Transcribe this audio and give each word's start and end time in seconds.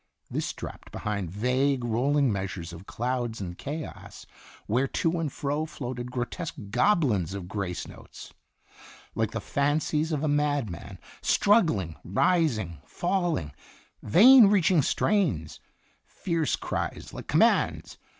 This 0.31 0.51
dropped 0.51 0.91
behind 0.91 1.29
vague, 1.29 1.85
rolling 1.85 2.31
measures 2.31 2.73
of 2.73 2.87
clouds 2.87 3.39
and 3.39 3.55
chaos, 3.55 4.25
where 4.65 4.87
to 4.87 5.19
and 5.19 5.31
fro 5.31 5.67
floated 5.67 6.09
grotesque 6.09 6.55
goblins 6.71 7.35
of 7.35 7.47
grace 7.47 7.87
notes 7.87 8.33
like 9.13 9.29
the 9.29 9.39
fancies 9.39 10.11
of 10.11 10.23
a 10.23 10.27
madman; 10.27 10.97
struggling, 11.21 11.97
ris 12.03 12.57
ing, 12.57 12.79
falling, 12.83 13.51
vain 14.01 14.47
reaching 14.47 14.81
strains; 14.81 15.59
fierce 16.03 16.55
cries 16.55 17.13
like 17.13 17.27
commands. 17.27 17.99